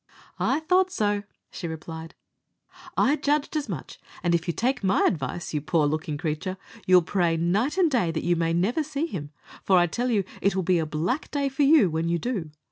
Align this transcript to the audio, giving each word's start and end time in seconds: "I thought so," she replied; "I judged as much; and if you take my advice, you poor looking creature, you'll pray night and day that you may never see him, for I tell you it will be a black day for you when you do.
"I 0.39 0.61
thought 0.61 0.89
so," 0.89 1.21
she 1.51 1.67
replied; 1.67 2.15
"I 2.97 3.15
judged 3.17 3.55
as 3.55 3.69
much; 3.69 3.99
and 4.23 4.33
if 4.33 4.47
you 4.47 4.51
take 4.55 4.83
my 4.83 5.03
advice, 5.05 5.53
you 5.53 5.61
poor 5.61 5.85
looking 5.85 6.17
creature, 6.17 6.57
you'll 6.87 7.03
pray 7.03 7.37
night 7.37 7.77
and 7.77 7.91
day 7.91 8.09
that 8.09 8.23
you 8.25 8.35
may 8.35 8.51
never 8.51 8.81
see 8.81 9.05
him, 9.05 9.29
for 9.63 9.77
I 9.77 9.85
tell 9.85 10.09
you 10.09 10.23
it 10.41 10.55
will 10.55 10.63
be 10.63 10.79
a 10.79 10.87
black 10.87 11.29
day 11.29 11.49
for 11.49 11.61
you 11.61 11.87
when 11.91 12.09
you 12.09 12.17
do. 12.17 12.49